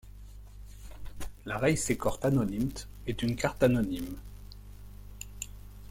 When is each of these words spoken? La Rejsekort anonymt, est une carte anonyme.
La 1.45 1.59
Rejsekort 1.59 2.21
anonymt, 2.25 2.87
est 3.05 3.21
une 3.21 3.35
carte 3.35 3.61
anonyme. 3.61 4.17